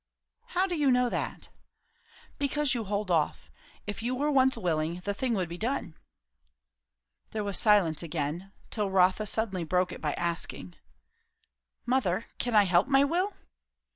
"How 0.57 0.65
do 0.65 0.73
you 0.75 0.89
know 0.89 1.09
that?" 1.09 1.49
"Because 2.39 2.73
you 2.73 2.85
hold 2.85 3.11
off. 3.11 3.51
If 3.85 4.01
you 4.01 4.15
were 4.15 4.31
once 4.31 4.57
willing, 4.57 5.01
the 5.01 5.13
thing 5.13 5.35
would 5.35 5.47
be 5.47 5.59
done." 5.59 5.95
There 7.29 7.43
was 7.43 7.59
silence 7.59 8.01
again; 8.01 8.51
till 8.71 8.89
Rotha 8.89 9.27
suddenly 9.27 9.63
broke 9.63 9.91
it 9.91 10.01
by 10.01 10.13
asking, 10.13 10.73
"Mother, 11.85 12.25
can 12.39 12.55
I 12.55 12.63
help 12.63 12.87
my 12.87 13.03
will?" 13.03 13.35